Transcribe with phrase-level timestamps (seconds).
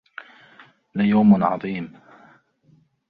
[0.95, 1.93] ليوم عظيم